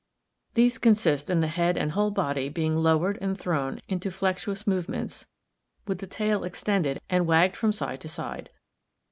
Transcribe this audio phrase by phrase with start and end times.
[0.55, 5.27] These consist in the head and whole body being lowered and thrown into flexuous movements,
[5.85, 8.49] with the tail extended and wagged from side to side.